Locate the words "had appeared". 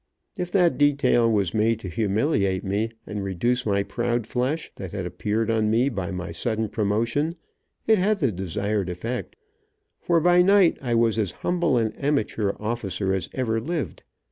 4.93-5.51